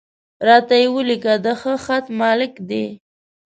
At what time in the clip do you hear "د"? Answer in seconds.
1.45-1.47